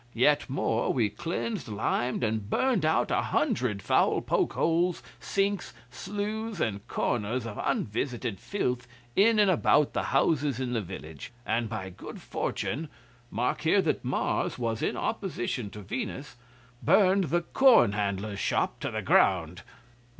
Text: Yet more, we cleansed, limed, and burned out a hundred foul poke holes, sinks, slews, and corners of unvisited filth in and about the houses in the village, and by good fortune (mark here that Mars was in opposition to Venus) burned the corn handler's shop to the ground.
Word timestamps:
Yet 0.15 0.49
more, 0.49 0.91
we 0.91 1.09
cleansed, 1.11 1.67
limed, 1.67 2.23
and 2.23 2.49
burned 2.49 2.85
out 2.85 3.11
a 3.11 3.21
hundred 3.21 3.83
foul 3.83 4.19
poke 4.21 4.53
holes, 4.53 5.03
sinks, 5.19 5.75
slews, 5.91 6.59
and 6.59 6.87
corners 6.87 7.45
of 7.45 7.61
unvisited 7.63 8.39
filth 8.39 8.87
in 9.15 9.37
and 9.37 9.51
about 9.51 9.93
the 9.93 10.05
houses 10.05 10.59
in 10.59 10.73
the 10.73 10.81
village, 10.81 11.31
and 11.45 11.69
by 11.69 11.91
good 11.91 12.19
fortune 12.19 12.89
(mark 13.29 13.61
here 13.61 13.83
that 13.83 14.03
Mars 14.03 14.57
was 14.57 14.81
in 14.81 14.97
opposition 14.97 15.69
to 15.69 15.81
Venus) 15.83 16.35
burned 16.81 17.25
the 17.25 17.41
corn 17.41 17.91
handler's 17.91 18.39
shop 18.39 18.79
to 18.79 18.89
the 18.89 19.03
ground. 19.03 19.61